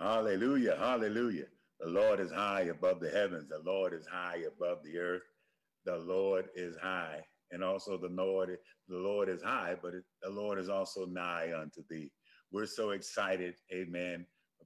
[0.00, 0.76] Hallelujah.
[0.78, 1.46] Hallelujah.
[1.78, 3.50] The Lord is high above the heavens.
[3.50, 5.22] The Lord is high above the earth.
[5.84, 7.20] The Lord is high.
[7.50, 8.56] And also the Lord,
[8.88, 9.92] the Lord is high, but
[10.22, 12.10] the Lord is also nigh unto thee.
[12.50, 14.24] We're so excited, amen,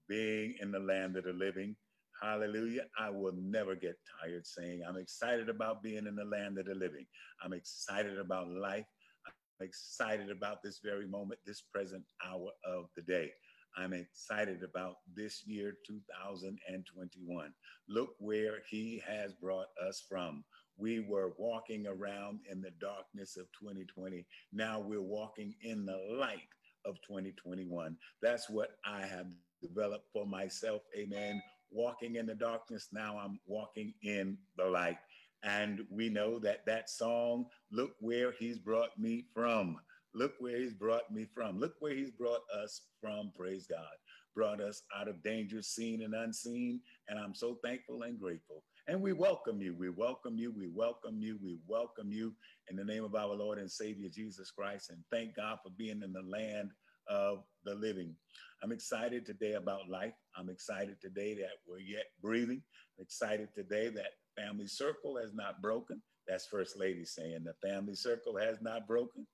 [0.09, 1.75] being in the land of the living.
[2.23, 2.85] Hallelujah.
[2.99, 6.75] I will never get tired saying I'm excited about being in the land of the
[6.75, 7.07] living.
[7.43, 8.87] I'm excited about life.
[9.27, 13.33] I'm excited about this very moment, this present hour of the day.
[13.77, 17.53] I'm excited about this year, 2021.
[17.89, 20.45] Look where he has brought us from.
[20.77, 24.25] We were walking around in the darkness of 2020.
[24.53, 26.49] Now we're walking in the light
[26.85, 27.97] of 2021.
[28.23, 29.27] That's what I have
[29.63, 30.83] developed for myself.
[30.97, 31.43] Amen.
[31.71, 32.89] Walking in the darkness.
[32.93, 34.99] Now I'm walking in the light.
[35.43, 39.79] And we know that that song, Look Where He's Brought Me From.
[40.15, 41.59] Look where he's brought me from.
[41.59, 43.33] Look where he's brought us from.
[43.37, 43.95] Praise God.
[44.35, 46.81] Brought us out of danger, seen and unseen.
[47.09, 48.63] And I'm so thankful and grateful.
[48.87, 49.75] And we welcome you.
[49.75, 50.53] We welcome you.
[50.57, 51.39] We welcome you.
[51.43, 52.33] We welcome you
[52.71, 54.91] in the name of our Lord and Savior Jesus Christ.
[54.91, 56.71] And thank God for being in the land
[57.09, 58.15] of the living.
[58.63, 60.15] I'm excited today about life.
[60.37, 62.63] I'm excited today that we're yet breathing.
[62.99, 66.01] I'm excited today that family circle has not broken.
[66.29, 69.27] That's First Lady saying the family circle has not broken.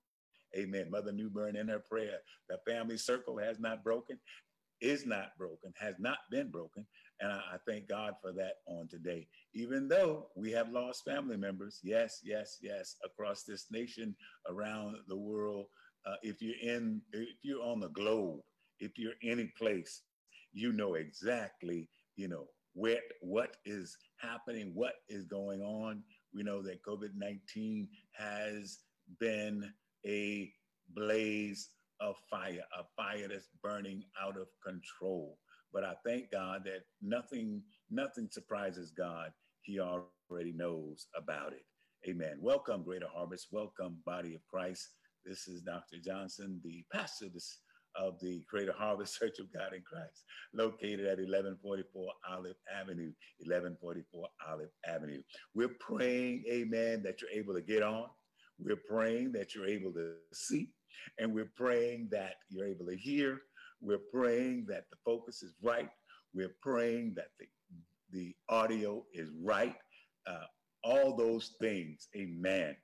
[0.57, 0.89] Amen.
[0.91, 2.17] Mother Newburn in her prayer,
[2.49, 4.19] the family circle has not broken,
[4.81, 6.85] is not broken, has not been broken.
[7.19, 9.27] And I, I, thank God for that on today.
[9.53, 14.15] Even though we have lost family members, yes, yes, yes, across this nation,
[14.49, 15.67] around the world.
[16.05, 18.39] Uh, if you're in, if you're on the globe,
[18.79, 20.01] if you're any place,
[20.51, 26.03] you know exactly, you know, where what is happening, what is going on.
[26.33, 28.79] We know that COVID 19 has
[29.19, 29.71] been
[30.05, 30.51] a
[30.93, 31.69] blaze
[31.99, 35.37] of fire, a fire that's burning out of control.
[35.73, 39.31] But I thank God that nothing, nothing surprises God.
[39.61, 41.63] He already knows about it.
[42.09, 42.37] Amen.
[42.41, 43.47] Welcome, Greater Harvest.
[43.51, 44.89] Welcome, Body of Christ.
[45.23, 45.97] This is Dr.
[46.03, 47.27] Johnson, the pastor
[47.95, 50.23] of the Greater Harvest Church of God in Christ,
[50.53, 53.11] located at 1144 Olive Avenue.
[53.39, 55.21] 1144 Olive Avenue.
[55.53, 58.07] We're praying, amen, that you're able to get on.
[58.63, 60.69] We're praying that you're able to see,
[61.17, 63.39] and we're praying that you're able to hear.
[63.81, 65.89] We're praying that the focus is right.
[66.33, 67.47] We're praying that the,
[68.11, 69.75] the audio is right.
[70.27, 70.45] Uh,
[70.83, 72.07] all those things.
[72.15, 72.75] Amen.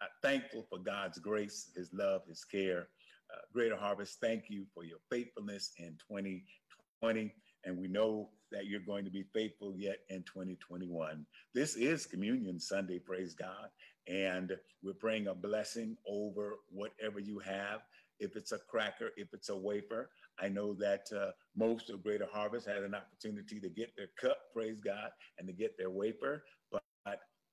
[0.00, 2.88] Uh, thankful for God's grace, His love, His care.
[3.32, 7.34] Uh, Greater Harvest, thank you for your faithfulness in 2020.
[7.64, 11.26] And we know that you're going to be faithful yet in 2021.
[11.54, 13.68] This is Communion Sunday, praise God.
[14.08, 17.80] And we're praying a blessing over whatever you have.
[18.18, 22.28] If it's a cracker, if it's a wafer, I know that uh, most of Greater
[22.32, 26.44] Harvest had an opportunity to get their cup, praise God, and to get their wafer.
[26.70, 26.82] But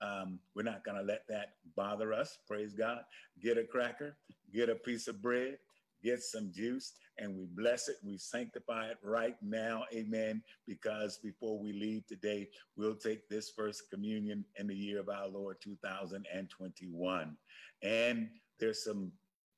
[0.02, 3.00] um, we're not going to let that bother us, praise God.
[3.42, 4.18] Get a cracker,
[4.54, 5.58] get a piece of bread,
[6.04, 7.98] get some juice and we bless it.
[8.04, 9.84] We sanctify it right now.
[9.94, 10.42] Amen.
[10.68, 15.28] Because before we leave today, we'll take this first communion in the year of our
[15.28, 17.38] Lord 2021.
[17.82, 19.12] And there's some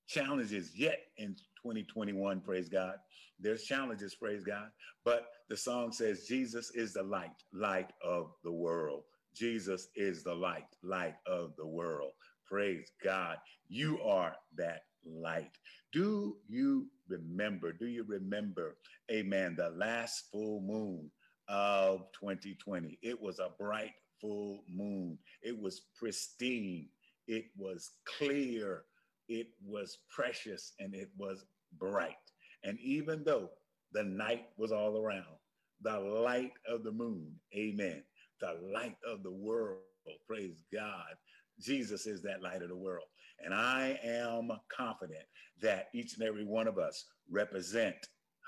[0.08, 2.96] challenges yet in 2021, praise God.
[3.40, 4.70] There's challenges, praise God.
[5.04, 9.04] But the song says, Jesus is the light, light of the world.
[9.36, 12.12] Jesus is the light, light of the world.
[12.46, 13.38] Praise God.
[13.68, 15.52] You are that light.
[15.94, 17.72] Do you remember?
[17.72, 18.78] Do you remember,
[19.12, 21.10] amen, the last full moon
[21.48, 23.00] of 2020?
[23.02, 25.18] It was a bright full moon.
[25.42, 26.90] It was pristine.
[27.28, 28.84] It was clear.
[29.28, 31.46] It was precious and it was
[31.80, 32.16] bright.
[32.64, 33.50] And even though
[33.94, 35.38] the night was all around,
[35.82, 38.03] the light of the moon, amen,
[38.41, 39.79] the light of the world,
[40.28, 41.16] praise God,
[41.59, 43.06] Jesus is that light of the world.
[43.43, 45.26] And I am confident
[45.61, 47.96] that each and every one of us represent,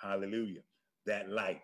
[0.02, 0.62] hallelujah,
[1.06, 1.62] that light,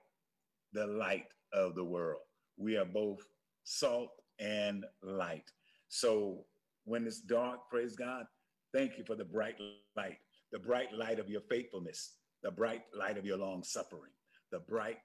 [0.73, 2.21] the light of the world.
[2.57, 3.19] We are both
[3.63, 4.09] salt
[4.39, 5.49] and light.
[5.87, 6.45] So
[6.85, 8.25] when it's dark, praise God,
[8.73, 9.55] thank you for the bright
[9.95, 10.17] light,
[10.51, 14.11] the bright light of your faithfulness, the bright light of your long suffering,
[14.51, 14.99] the bright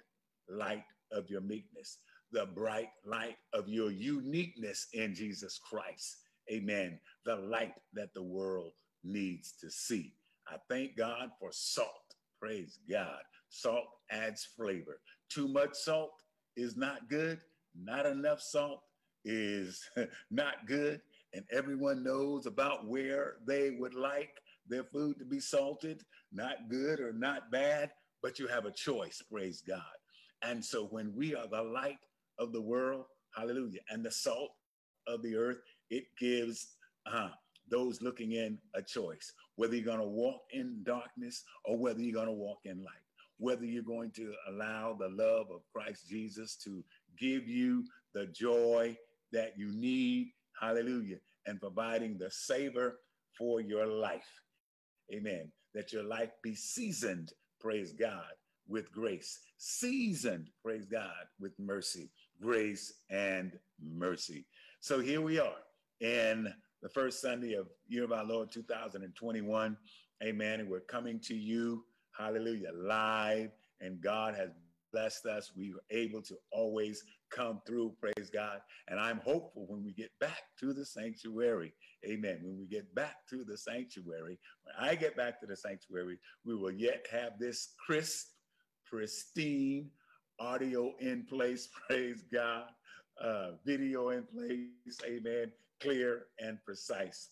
[0.49, 1.99] light of your meekness,
[2.32, 6.19] the bright light of your uniqueness in Jesus Christ
[6.53, 8.73] amen, the light that the world
[9.05, 10.15] needs to see.
[10.49, 12.15] I thank God for salt.
[12.41, 13.21] Praise God.
[13.50, 15.00] Salt adds flavor.
[15.29, 16.23] Too much salt
[16.56, 17.41] is not good.
[17.79, 18.83] Not enough salt
[19.25, 19.83] is
[20.31, 21.00] not good.
[21.35, 24.31] And everyone knows about where they would like
[24.69, 26.03] their food to be salted,
[26.33, 27.91] not good or not bad,
[28.23, 29.23] but you have a choice.
[29.31, 29.83] Praise God.
[30.43, 31.99] And so when we are the light
[32.39, 34.50] of the world, hallelujah, and the salt
[35.09, 35.59] of the earth,
[35.91, 36.75] it gives
[37.11, 37.31] uh,
[37.71, 42.15] those looking in a choice whether you're going to walk in darkness or whether you're
[42.15, 43.03] going to walk in light,
[43.39, 46.85] whether you're going to allow the love of Christ Jesus to
[47.19, 47.83] give you
[48.15, 48.97] the joy
[49.33, 51.17] that you need, hallelujah,
[51.47, 53.01] and providing the savor
[53.37, 54.31] for your life.
[55.13, 55.51] Amen.
[55.75, 58.31] That your life be seasoned, praise God,
[58.69, 62.11] with grace, seasoned, praise God, with mercy,
[62.41, 64.47] grace and mercy.
[64.81, 65.57] So here we are
[66.01, 69.77] in the first Sunday of year of our Lord 2021.
[70.23, 70.61] Amen.
[70.61, 71.85] And we're coming to you,
[72.17, 73.51] hallelujah, live.
[73.81, 74.51] And God has
[74.93, 75.51] blessed us.
[75.57, 78.61] We were able to always come through, praise God.
[78.87, 81.75] And I'm hopeful when we get back to the sanctuary,
[82.09, 82.39] amen.
[82.45, 86.55] When we get back to the sanctuary, when I get back to the sanctuary, we
[86.55, 88.29] will yet have this crisp,
[88.89, 89.91] pristine
[90.41, 92.65] audio in place, praise God,
[93.23, 97.31] uh, video in place, amen, clear and precise.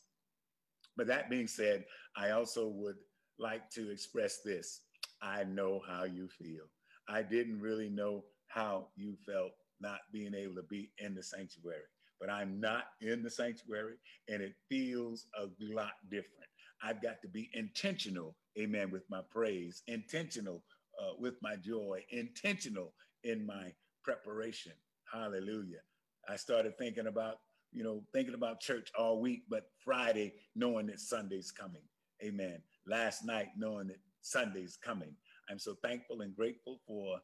[0.97, 1.85] But that being said,
[2.17, 2.97] I also would
[3.39, 4.83] like to express this.
[5.23, 6.65] I know how you feel.
[7.09, 11.83] I didn't really know how you felt not being able to be in the sanctuary,
[12.21, 13.97] but I'm not in the sanctuary
[14.29, 16.47] and it feels a lot different.
[16.83, 20.63] I've got to be intentional, amen, with my praise, intentional
[21.01, 22.93] uh, with my joy, intentional
[23.25, 23.73] in my
[24.03, 24.73] preparation.
[25.13, 25.81] Hallelujah.
[26.29, 27.37] I started thinking about,
[27.73, 31.83] you know, thinking about church all week, but Friday, knowing that Sunday's coming.
[32.25, 32.59] Amen.
[32.87, 35.15] Last night, knowing that Sunday's coming.
[35.51, 37.19] I'm so thankful and grateful for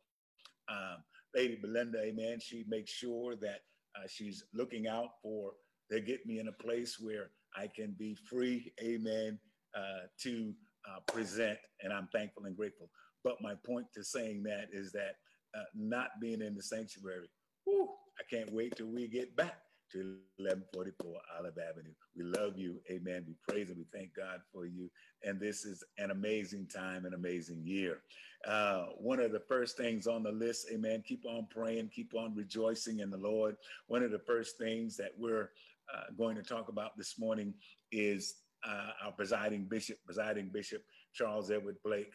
[0.69, 1.03] um,
[1.35, 2.01] Lady Belinda.
[2.03, 2.39] Amen.
[2.41, 3.61] She makes sure that
[3.97, 5.53] uh, she's looking out for,
[5.91, 8.73] they get me in a place where I can be free.
[8.83, 9.39] Amen.
[9.77, 10.53] Uh, to
[10.89, 11.59] uh, present.
[11.83, 12.91] And I'm thankful and grateful.
[13.25, 15.17] But my point to saying that is that
[15.57, 17.29] uh, not being in the sanctuary,
[17.69, 19.59] I can't wait till we get back
[19.93, 21.93] to 1144 Olive Avenue.
[22.17, 22.81] We love you.
[22.91, 23.25] Amen.
[23.27, 24.91] We praise and we thank God for you.
[25.23, 27.99] And this is an amazing time, an amazing year.
[28.47, 32.35] Uh, one of the first things on the list, amen, keep on praying, keep on
[32.35, 33.57] rejoicing in the Lord.
[33.87, 35.51] One of the first things that we're
[35.95, 37.55] uh, going to talk about this morning
[37.93, 38.37] is
[38.67, 40.83] uh, our presiding bishop, presiding bishop
[41.13, 42.15] Charles Edward Blake.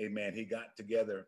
[0.00, 0.32] Amen.
[0.34, 1.26] He got together,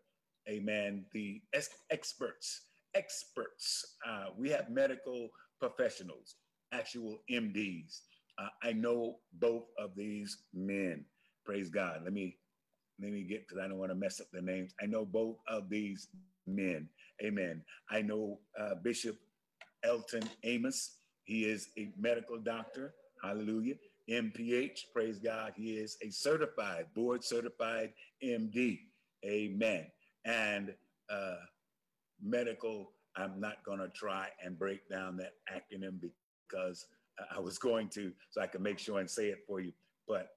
[0.49, 1.43] amen, the
[1.91, 2.63] experts
[2.95, 3.97] experts.
[4.07, 5.29] Uh, we have medical
[5.61, 6.37] professionals,
[6.73, 8.01] actual MDs.
[8.39, 11.05] Uh, I know both of these men.
[11.45, 12.01] Praise God.
[12.05, 12.37] Let me
[13.03, 14.75] let me get because I don't want to mess up the names.
[14.83, 16.09] I know both of these
[16.47, 16.89] men.
[17.23, 17.63] Amen.
[17.91, 19.17] I know uh, Bishop
[19.85, 20.97] Elton Amos.
[21.25, 22.95] He is a medical doctor.
[23.23, 23.75] Hallelujah.
[24.11, 24.93] MPH.
[24.93, 25.53] Praise God.
[25.57, 27.93] He is a certified, board certified
[28.23, 28.81] MD.
[29.25, 29.87] Amen.
[30.25, 30.75] And
[31.11, 31.37] uh,
[32.23, 32.93] medical.
[33.17, 36.01] I'm not going to try and break down that acronym
[36.49, 36.87] because
[37.35, 39.73] I was going to, so I can make sure and say it for you.
[40.07, 40.29] But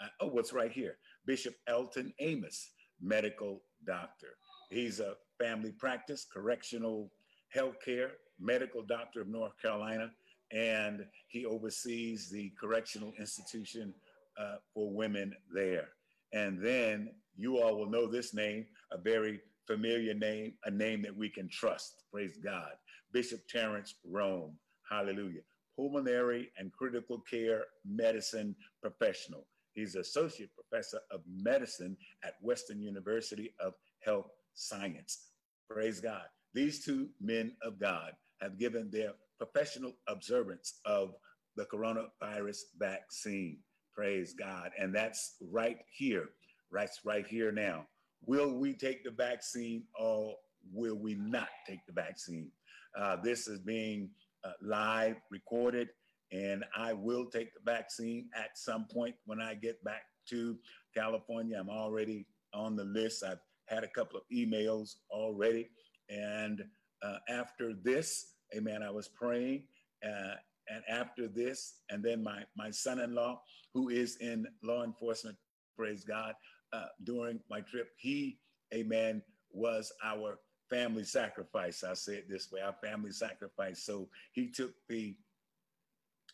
[0.00, 0.96] uh, oh, what's right here?
[1.26, 4.36] Bishop Elton Amos, medical doctor.
[4.70, 7.10] He's a family practice, correctional
[7.54, 10.10] healthcare, medical doctor of North Carolina,
[10.50, 13.94] and he oversees the correctional institution
[14.38, 15.88] uh, for women there.
[16.32, 21.16] And then you all will know this name, a very familiar name, a name that
[21.16, 22.04] we can trust.
[22.12, 22.72] Praise God.
[23.12, 24.56] Bishop Terrence Rome.
[24.88, 25.42] Hallelujah.
[25.76, 29.46] Pulmonary and critical care medicine professional.
[29.74, 35.30] He's associate professor of medicine at Western University of Health Science.
[35.68, 36.24] Praise God.
[36.54, 41.14] These two men of God have given their professional observance of
[41.56, 43.58] the coronavirus vaccine.
[43.94, 44.70] Praise God.
[44.78, 46.30] And that's right here.
[46.70, 47.86] That's right here now.
[48.26, 50.34] Will we take the vaccine or
[50.72, 52.50] will we not take the vaccine?
[52.96, 54.10] Uh, this is being
[54.44, 55.88] uh, live recorded,
[56.30, 60.56] and I will take the vaccine at some point when I get back to
[60.94, 61.58] California.
[61.58, 63.24] I'm already on the list.
[63.24, 65.70] I've had a couple of emails already.
[66.08, 66.62] And
[67.02, 69.64] uh, after this, amen, I was praying.
[70.04, 70.34] Uh,
[70.68, 73.40] and after this, and then my, my son in law,
[73.74, 75.36] who is in law enforcement,
[75.76, 76.34] praise God,
[76.72, 77.90] uh, during my trip.
[77.96, 78.38] He,
[78.74, 80.38] amen, was our
[80.70, 81.84] family sacrifice.
[81.84, 83.84] I say it this way, our family sacrifice.
[83.84, 85.14] So he took the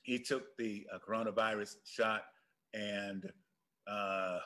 [0.02, 2.22] he took the uh, coronavirus shot
[2.72, 3.30] and
[3.86, 4.38] uh,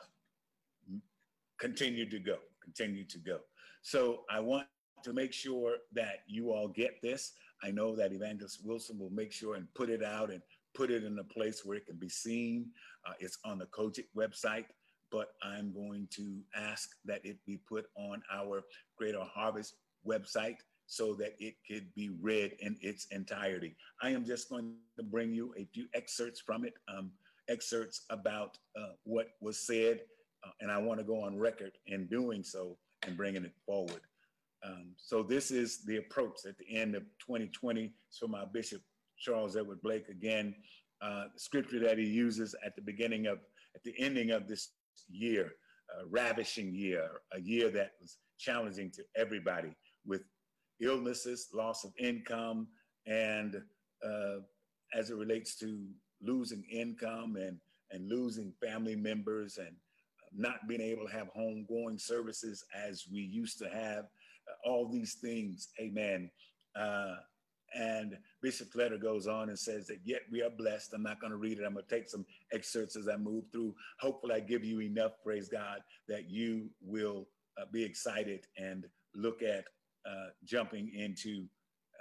[1.57, 3.39] continued to go, continued to go.
[3.81, 4.67] So I want
[5.03, 7.33] to make sure that you all get this.
[7.63, 10.41] I know that Evangelist Wilson will make sure and put it out and
[10.73, 12.71] put it in a place where it can be seen.
[13.07, 14.65] Uh, it's on the COGIC website
[15.13, 18.63] but I'm going to ask that it be put on our
[18.97, 23.75] Greater Harvest website so that it could be read in its entirety.
[24.01, 27.11] I am just going to bring you a few excerpts from it, um,
[27.47, 30.01] excerpts about uh, what was said,
[30.45, 34.01] uh, and I want to go on record in doing so and bringing it forward.
[34.65, 37.93] Um, so this is the approach at the end of 2020.
[38.09, 38.81] So my Bishop
[39.19, 40.55] Charles Edward Blake again,
[41.01, 43.39] uh, scripture that he uses at the beginning of,
[43.75, 44.69] at the ending of this
[45.09, 45.51] year,
[45.99, 50.21] a ravishing year, a year that was challenging to everybody with
[50.81, 52.67] illnesses, loss of income,
[53.05, 53.61] and
[54.05, 54.37] uh,
[54.93, 55.87] as it relates to
[56.21, 57.57] losing income and,
[57.91, 59.75] and losing family members and
[60.35, 65.15] not being able to have homegoing services as we used to have, uh, all these
[65.15, 66.29] things, amen.
[66.75, 67.15] Uh,
[67.73, 70.93] and Bishop letter goes on and says that yet we are blessed.
[70.93, 71.65] I'm not going to read it.
[71.65, 73.73] I'm going to take some excerpts as I move through.
[73.99, 77.27] Hopefully, I give you enough, praise God, that you will
[77.59, 79.65] uh, be excited and look at
[80.05, 81.45] uh, jumping into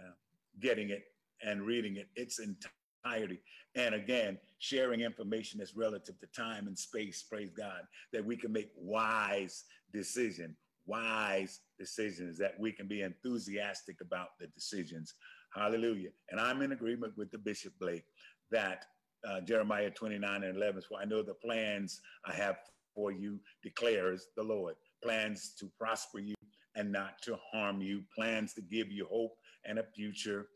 [0.00, 0.12] uh,
[0.60, 1.04] getting it
[1.44, 3.40] and reading it its entirety.
[3.74, 8.52] And again, sharing information that's relative to time and space, praise God, that we can
[8.52, 15.14] make wise decision, wise decisions, that we can be enthusiastic about the decisions.
[15.54, 16.10] Hallelujah.
[16.30, 18.04] And I'm in agreement with the Bishop Blake
[18.50, 18.86] that
[19.28, 22.56] uh, Jeremiah 29 and 11, for I know the plans I have
[22.94, 24.74] for you, declares the Lord.
[25.02, 26.34] Plans to prosper you
[26.74, 29.32] and not to harm you, plans to give you hope
[29.64, 30.46] and a future.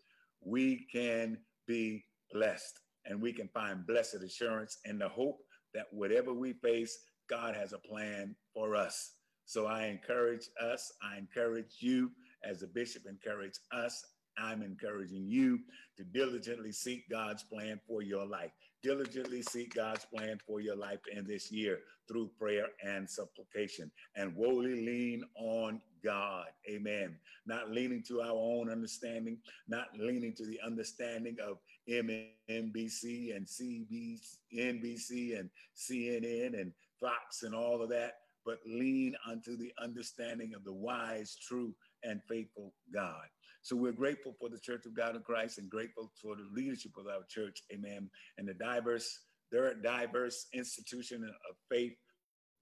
[0.44, 5.38] We can be blessed and we can find blessed assurance in the hope
[5.74, 6.98] that whatever we face,
[7.28, 9.12] God has a plan for us.
[9.44, 12.10] So I encourage us, I encourage you
[12.44, 14.02] as a bishop, encourage us.
[14.38, 15.60] I'm encouraging you
[15.96, 18.52] to diligently seek God's plan for your life
[18.86, 24.32] diligently seek God's plan for your life in this year through prayer and supplication and
[24.36, 26.46] wholly lean on God.
[26.70, 27.16] Amen.
[27.46, 35.38] Not leaning to our own understanding, not leaning to the understanding of MNBC and CBC,
[35.38, 40.72] and CNN and Fox and all of that, but lean unto the understanding of the
[40.72, 41.74] wise, true,
[42.04, 43.26] and faithful God.
[43.66, 46.92] So we're grateful for the Church of God in Christ and grateful for the leadership
[46.96, 48.08] of our church, amen,
[48.38, 51.94] and the diverse, their diverse institution of faith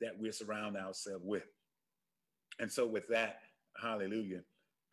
[0.01, 1.45] that we surround ourselves with.
[2.59, 3.41] And so with that,
[3.79, 4.41] hallelujah,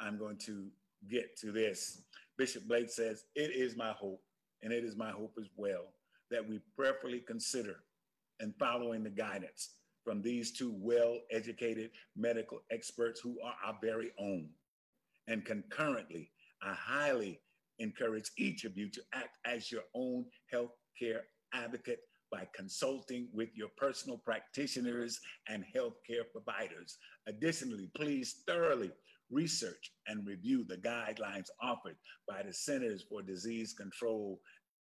[0.01, 0.67] I'm going to
[1.09, 2.01] get to this.
[2.37, 4.21] Bishop Blake says, it is my hope,
[4.63, 5.93] and it is my hope as well,
[6.29, 7.77] that we prayerfully consider
[8.41, 14.49] and following the guidance from these two well-educated medical experts who are our very own
[15.27, 16.31] and concurrently,
[16.63, 17.39] I highly
[17.79, 21.21] encourage each of you to act as your own healthcare
[21.53, 21.99] advocate
[22.31, 26.97] by consulting with your personal practitioners and healthcare providers.
[27.27, 28.91] Additionally, please thoroughly
[29.29, 31.95] research and review the guidelines offered
[32.27, 34.39] by the Centers for Disease Control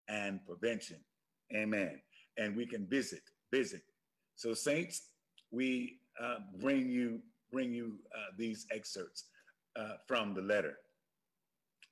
[0.09, 0.99] and Prevention.
[1.55, 2.01] Amen.
[2.39, 3.23] And we can visit,
[3.53, 3.83] visit.
[4.37, 5.09] So, saints,
[5.51, 7.21] we uh, bring you
[7.53, 9.27] bring you uh, these excerpts
[9.77, 10.75] uh, from the letter.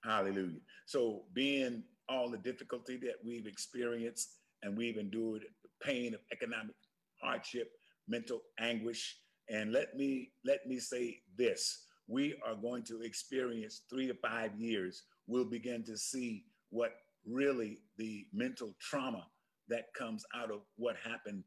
[0.04, 0.60] Hallelujah.
[0.86, 6.74] So, being all the difficulty that we've experienced and we've endured the pain of economic
[7.22, 7.70] hardship,
[8.08, 14.06] mental anguish, and let me let me say this: we are going to experience three
[14.08, 15.02] to five years.
[15.26, 16.92] We'll begin to see what
[17.26, 19.24] really the mental trauma
[19.68, 21.44] that comes out of what happened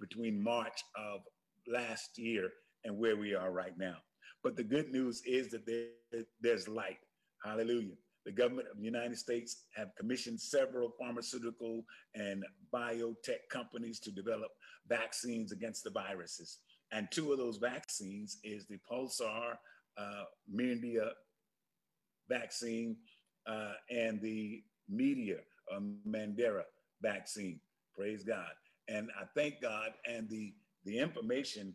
[0.00, 1.20] between March of
[1.66, 2.50] last year
[2.84, 3.96] and where we are right now.
[4.42, 6.98] But the good news is that there, there's light.
[7.44, 7.94] Hallelujah.
[8.24, 11.84] The government of the United States have commissioned several pharmaceutical
[12.14, 14.50] and biotech companies to develop
[14.88, 16.58] vaccines against the viruses.
[16.92, 19.54] And two of those vaccines is the Pulsar
[19.98, 21.10] uh, Media
[22.28, 22.96] vaccine
[23.46, 25.38] uh, and the Media
[25.74, 26.62] uh, Moderna
[27.00, 27.58] vaccine.
[27.96, 28.50] Praise God.
[28.88, 31.74] And I thank God and the, the information,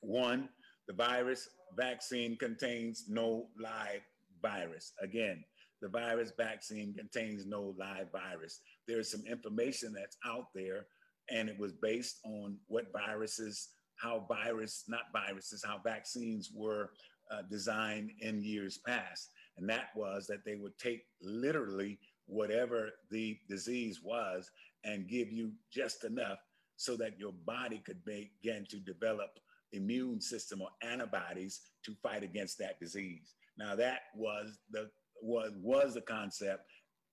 [0.00, 0.48] one,
[0.86, 4.02] the virus vaccine contains no live
[4.42, 4.92] virus.
[5.02, 5.44] Again,
[5.80, 8.60] the virus vaccine contains no live virus.
[8.86, 10.86] There's some information that's out there,
[11.30, 16.90] and it was based on what viruses, how virus, not viruses, how vaccines were
[17.30, 19.30] uh, designed in years past.
[19.56, 24.50] And that was that they would take literally whatever the disease was
[24.84, 26.38] and give you just enough
[26.76, 29.38] so that your body could begin to develop
[29.74, 33.34] immune system or antibodies to fight against that disease.
[33.58, 34.90] Now that was the
[35.22, 36.64] was was the concept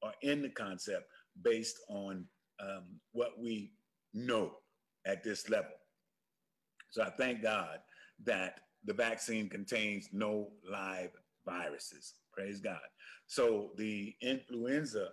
[0.01, 1.05] or in the concept
[1.43, 2.25] based on
[2.59, 3.73] um, what we
[4.13, 4.51] know
[5.05, 5.71] at this level.
[6.91, 7.79] So I thank God
[8.25, 11.11] that the vaccine contains no live
[11.45, 12.15] viruses.
[12.33, 12.79] Praise God.
[13.27, 15.09] So the influenza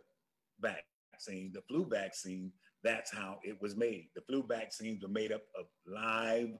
[0.61, 2.52] vaccine, the flu vaccine,
[2.83, 4.09] that's how it was made.
[4.14, 6.50] The flu vaccines were made up of live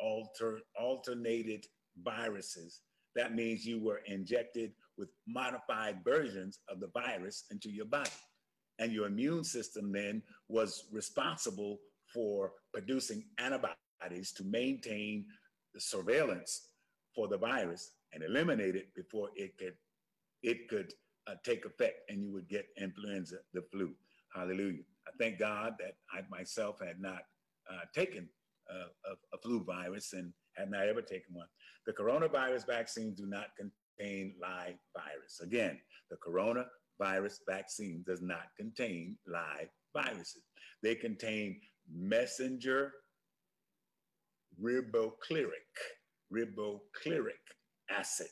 [0.00, 1.66] alter, alternated
[2.02, 2.80] viruses.
[3.16, 8.10] That means you were injected with modified versions of the virus into your body.
[8.78, 11.78] And your immune system then was responsible
[12.12, 15.26] for producing antibodies to maintain
[15.74, 16.68] the surveillance
[17.14, 19.74] for the virus and eliminate it before it could
[20.42, 20.92] it could
[21.26, 23.92] uh, take effect and you would get influenza, the flu.
[24.34, 24.84] Hallelujah.
[25.06, 27.22] I thank God that I myself had not
[27.70, 28.28] uh, taken
[28.70, 31.46] a, a, flu virus and had not ever taken one.
[31.86, 35.40] The coronavirus vaccines do not contain live virus.
[35.42, 35.78] Again,
[36.10, 40.42] the coronavirus vaccine does not contain live viruses.
[40.82, 41.60] They contain
[41.90, 42.92] messenger
[44.62, 45.72] ribocleric,
[46.32, 47.44] ribocleric
[47.90, 48.30] acid,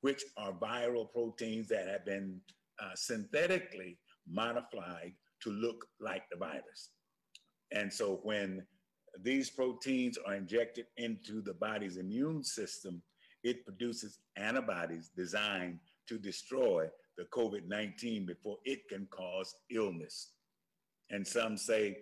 [0.00, 2.40] which are viral proteins that have been
[2.82, 6.90] uh, synthetically modified to look like the virus.
[7.72, 8.66] And so when
[9.22, 13.02] these proteins are injected into the body's immune system,
[13.42, 15.78] it produces antibodies designed
[16.08, 20.32] to destroy the COVID 19 before it can cause illness.
[21.10, 21.98] And some say,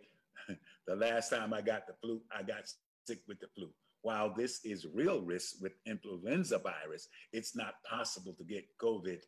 [0.86, 2.64] the last time I got the flu, I got
[3.04, 3.70] sick with the flu.
[4.02, 9.20] While this is real risk with influenza virus, it's not possible to get COVID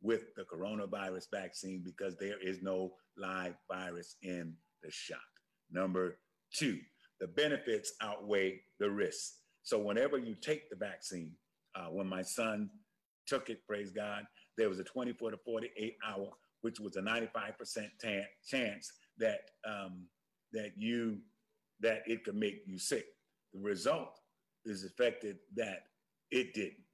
[0.00, 5.18] with the coronavirus vaccine because there is no live virus in the shot.
[5.70, 6.18] Number
[6.52, 6.78] two,
[7.22, 9.36] the benefits outweigh the risks.
[9.62, 11.30] So whenever you take the vaccine,
[11.76, 12.68] uh, when my son
[13.28, 14.24] took it, praise God,
[14.58, 16.30] there was a 24 to 48 hour,
[16.62, 20.06] which was a 95% t- chance that um,
[20.52, 21.18] that you
[21.80, 23.06] that it could make you sick.
[23.54, 24.18] The result
[24.64, 25.84] is affected that
[26.32, 26.84] it didn't.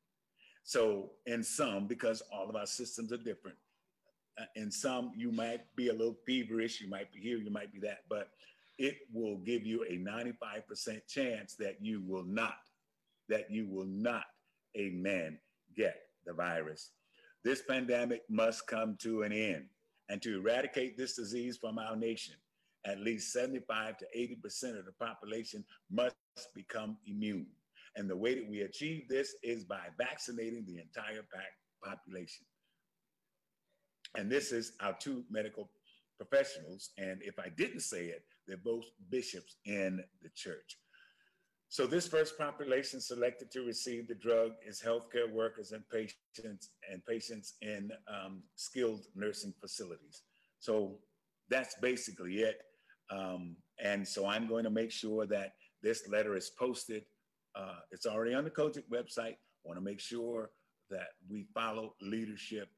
[0.62, 3.56] So in some, because all of our systems are different,
[4.38, 7.72] uh, in some you might be a little feverish, you might be here, you might
[7.72, 8.28] be that, but
[8.78, 12.58] it will give you a 95% chance that you will not,
[13.28, 14.24] that you will not,
[14.76, 15.38] amen,
[15.76, 16.92] get the virus.
[17.44, 19.64] This pandemic must come to an end.
[20.08, 22.34] And to eradicate this disease from our nation,
[22.86, 26.14] at least 75 to 80% of the population must
[26.54, 27.46] become immune.
[27.96, 31.24] And the way that we achieve this is by vaccinating the entire
[31.84, 32.46] population.
[34.16, 35.68] And this is our two medical
[36.16, 36.90] professionals.
[36.96, 40.78] And if I didn't say it, they're both bishops in the church.
[41.70, 47.04] So this first population selected to receive the drug is healthcare workers and patients and
[47.04, 50.22] patients in um, skilled nursing facilities.
[50.60, 50.98] So
[51.50, 52.56] that's basically it.
[53.10, 57.04] Um, and so I'm going to make sure that this letter is posted.
[57.54, 59.36] Uh, it's already on the COGIC website.
[59.64, 60.50] Want to make sure
[60.90, 62.68] that we follow leadership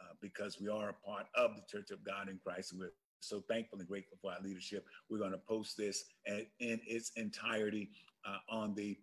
[0.00, 2.74] uh, because we are a part of the Church of God in Christ.
[2.78, 4.84] We're so thankful and grateful for our leadership.
[5.08, 7.90] We're going to post this in, its entirety
[8.26, 8.96] uh, on the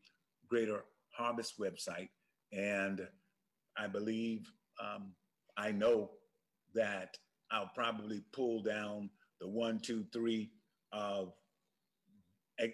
[0.48, 2.10] Greater Harvest website.
[2.52, 3.08] And
[3.78, 4.52] I believe,
[4.82, 5.14] um,
[5.58, 6.12] I know
[6.74, 7.18] that
[7.52, 10.52] I'll probably pull down the one, two, three
[10.92, 11.34] of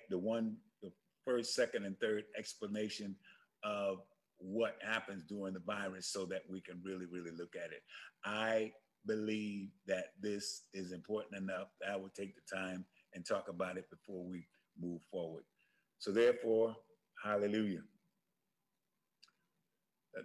[0.09, 0.91] the one, the
[1.25, 3.15] first, second, and third explanation
[3.63, 3.99] of
[4.37, 7.81] what happens during the virus so that we can really, really look at it.
[8.25, 8.71] I
[9.05, 13.77] believe that this is important enough that I will take the time and talk about
[13.77, 14.45] it before we
[14.79, 15.43] move forward.
[15.99, 16.75] So, therefore,
[17.23, 17.83] hallelujah.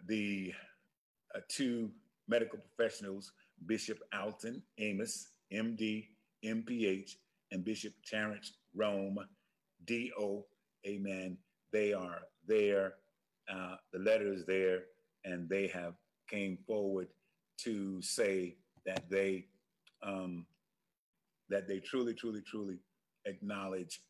[0.07, 0.53] The
[1.35, 1.91] uh, two
[2.29, 3.33] medical professionals,
[3.67, 6.09] Bishop Alton Amos, MD,
[6.45, 7.13] MPH,
[7.53, 9.19] and Bishop Terrence Rome,
[9.85, 10.43] DO,
[10.87, 11.39] amen.
[11.73, 12.95] They are there.
[13.49, 14.81] Uh, the letter is there,
[15.25, 15.95] and they have
[16.29, 17.09] came forward
[17.59, 19.47] to say that they
[20.03, 20.47] um,
[21.51, 22.79] that they truly, truly, truly
[23.27, 24.01] acknowledge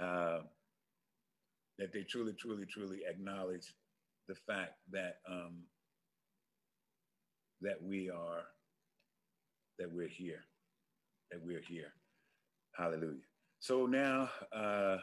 [0.00, 0.40] uh,
[1.78, 3.74] that they truly, truly, truly acknowledge
[4.28, 5.64] the fact that um,
[7.62, 8.44] that we are
[9.78, 10.44] that we're here,
[11.30, 11.92] that we're here.
[12.76, 13.22] Hallelujah.
[13.60, 14.98] So now uh,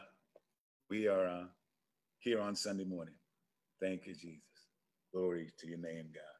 [0.90, 1.44] we are uh,
[2.20, 3.14] here on Sunday morning.
[3.82, 4.42] Thank you, Jesus.
[5.14, 6.35] Glory to your name, God.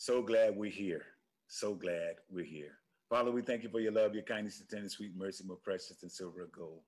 [0.00, 1.04] So glad we're here.
[1.46, 2.78] So glad we're here.
[3.10, 5.98] Father, we thank you for your love, your kindness, your tender, sweet mercy, more precious
[6.00, 6.80] than silver or gold.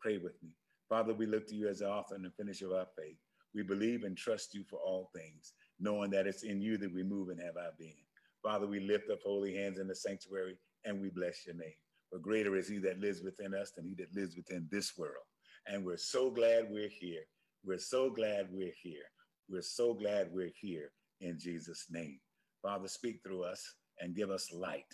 [0.00, 0.50] Pray with me.
[0.88, 3.18] Father, we look to you as the author and the finisher of our faith.
[3.54, 7.04] We believe and trust you for all things, knowing that it's in you that we
[7.04, 8.02] move and have our being.
[8.42, 11.78] Father, we lift up holy hands in the sanctuary and we bless your name.
[12.10, 15.24] For greater is he that lives within us than he that lives within this world.
[15.68, 17.22] And we're so glad we're here.
[17.64, 19.06] We're so glad we're here.
[19.48, 22.18] We're so glad we're here in Jesus' name.
[22.66, 23.62] Father, speak through us
[24.00, 24.92] and give us light.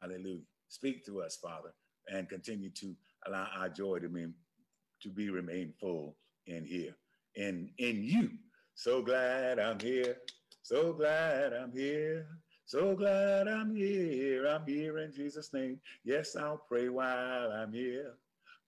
[0.00, 0.46] Hallelujah.
[0.68, 1.74] Speak through us, Father,
[2.10, 2.94] and continue to
[3.26, 4.28] allow our joy to be,
[5.02, 6.96] to be remain full in here,
[7.34, 8.30] in, in you.
[8.74, 10.16] So glad I'm here.
[10.62, 12.28] So glad I'm here.
[12.64, 14.46] So glad I'm here.
[14.46, 15.80] I'm here in Jesus' name.
[16.04, 18.14] Yes, I'll pray while I'm here.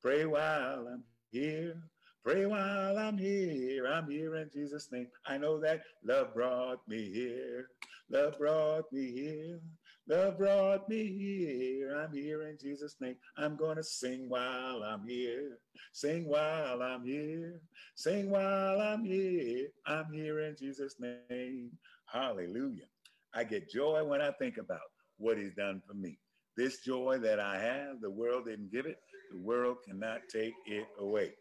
[0.02, 1.82] Pray while I'm here.
[2.24, 3.86] Pray while I'm here.
[3.86, 5.08] I'm here in Jesus' name.
[5.26, 7.68] I know that love brought me here.
[8.08, 9.60] Love brought me here.
[10.08, 11.94] Love brought me here.
[11.94, 13.16] I'm here in Jesus' name.
[13.36, 15.58] I'm going to sing while I'm here.
[15.92, 17.60] Sing while I'm here.
[17.94, 19.68] Sing while I'm here.
[19.86, 21.72] I'm here in Jesus' name.
[22.06, 22.86] Hallelujah.
[23.34, 24.80] I get joy when I think about
[25.18, 26.18] what he's done for me.
[26.56, 28.96] This joy that I have, the world didn't give it.
[29.30, 31.34] The world cannot take it away.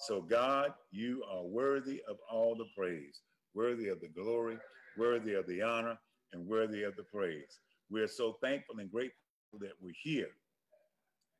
[0.00, 3.20] So, God, you are worthy of all the praise,
[3.54, 4.56] worthy of the glory,
[4.96, 5.98] worthy of the honor,
[6.32, 7.58] and worthy of the praise.
[7.90, 9.14] We're so thankful and grateful
[9.60, 10.30] that we're here.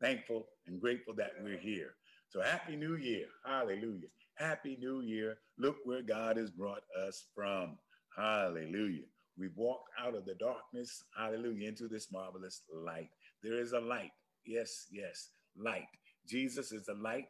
[0.01, 1.95] Thankful and grateful that we're here.
[2.29, 3.27] So happy new year.
[3.47, 4.09] Hallelujah.
[4.37, 5.39] Happy new year.
[5.59, 7.79] Look where God has brought us from.
[8.17, 9.05] Hallelujah.
[9.39, 13.09] We've walked out of the darkness, hallelujah, into this marvelous light.
[13.43, 14.13] There is a light.
[14.45, 15.89] Yes, yes, light.
[16.29, 17.29] Jesus is the light.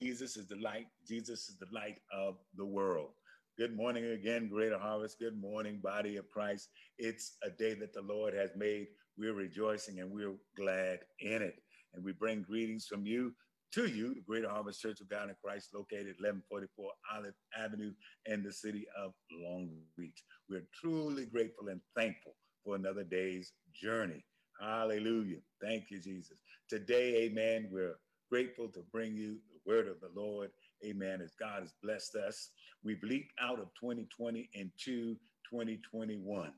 [0.00, 0.86] Jesus is the light.
[1.06, 3.10] Jesus is the light of the world.
[3.58, 5.18] Good morning again, Greater Harvest.
[5.18, 6.68] Good morning, body of Christ.
[6.98, 8.86] It's a day that the Lord has made.
[9.16, 11.56] We're rejoicing and we're glad in it.
[11.94, 13.32] And we bring greetings from you
[13.72, 17.92] to you, the Greater Harvest Church of God in Christ, located 1144 Olive Avenue
[18.26, 20.22] in the city of Long Beach.
[20.48, 24.24] We're truly grateful and thankful for another day's journey.
[24.60, 25.38] Hallelujah.
[25.60, 26.38] Thank you, Jesus.
[26.68, 27.96] Today, amen, we're
[28.30, 30.50] grateful to bring you word of the Lord.
[30.84, 31.20] Amen.
[31.22, 32.50] As God has blessed us,
[32.82, 35.14] we've leaped out of 2020 into
[35.50, 36.52] 2021.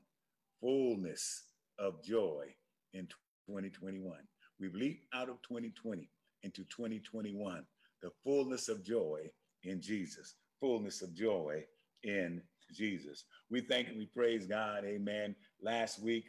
[0.61, 1.43] Fullness
[1.77, 2.45] of joy
[2.93, 3.07] in
[3.47, 4.13] 2021.
[4.59, 6.09] We've leaped out of 2020
[6.43, 7.63] into 2021.
[8.01, 9.29] The fullness of joy
[9.63, 10.35] in Jesus.
[10.61, 11.63] Fullness of joy
[12.03, 12.41] in
[12.73, 13.25] Jesus.
[13.49, 14.85] We thank and we praise God.
[14.85, 15.35] Amen.
[15.61, 16.25] Last week,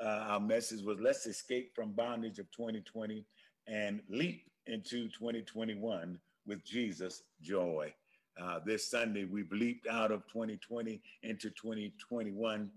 [0.00, 3.24] uh, our message was let's escape from bondage of 2020
[3.66, 7.92] and leap into 2021 with Jesus joy.
[8.40, 12.70] Uh, this Sunday, we've leaped out of 2020 into 2021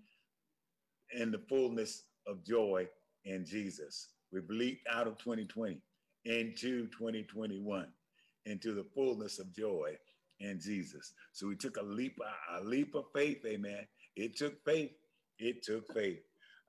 [1.16, 2.88] in the fullness of joy
[3.26, 4.10] in Jesus.
[4.32, 5.80] We've leaped out of 2020
[6.26, 7.88] into 2021
[8.46, 9.96] into the fullness of joy
[10.40, 11.14] in Jesus.
[11.32, 12.18] So we took a leap,
[12.52, 13.88] a leap of faith, amen.
[14.16, 14.92] It took faith.
[15.40, 16.20] It took faith.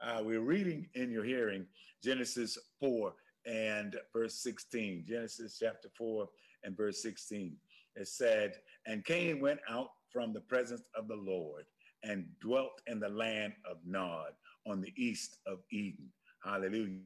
[0.00, 1.66] Uh, we're reading in your hearing
[2.02, 3.14] Genesis 4
[3.46, 5.04] and verse 16.
[5.06, 6.28] Genesis chapter 4
[6.64, 7.56] and verse 16.
[7.96, 8.54] It said,
[8.86, 11.64] And Cain went out from the presence of the Lord
[12.02, 14.32] and dwelt in the land of Nod
[14.66, 16.08] on the east of Eden.
[16.42, 17.00] Hallelujah.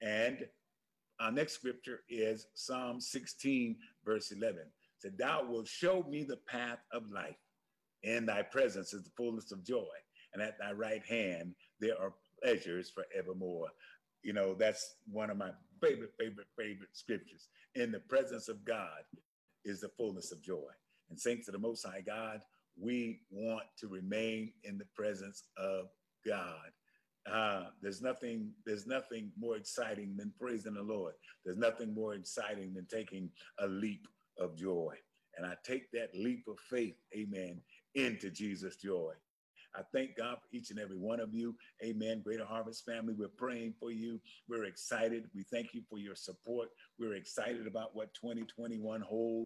[0.00, 0.46] And
[1.20, 4.60] our next scripture is Psalm 16, verse 11.
[4.60, 4.66] It
[4.98, 7.36] said, Thou wilt show me the path of life.
[8.02, 9.86] In thy presence is the fullness of joy,
[10.32, 13.68] and at thy right hand there are pleasures forevermore.
[14.22, 17.48] You know, that's one of my favorite, favorite, favorite scriptures.
[17.74, 19.02] In the presence of God
[19.64, 20.70] is the fullness of joy.
[21.10, 22.40] And saints of the Most High God,
[22.80, 25.86] we want to remain in the presence of
[26.26, 26.70] God.
[27.30, 31.14] Uh, there's nothing, there's nothing more exciting than praising the Lord.
[31.44, 34.06] There's nothing more exciting than taking a leap
[34.38, 34.94] of joy.
[35.36, 37.60] And I take that leap of faith, amen,
[37.94, 39.12] into Jesus' joy.
[39.74, 41.54] I thank God for each and every one of you.
[41.84, 42.20] Amen.
[42.22, 44.20] Greater Harvest family, we're praying for you.
[44.48, 45.28] We're excited.
[45.34, 46.68] We thank you for your support.
[46.98, 49.32] We're excited about what 2021 holds.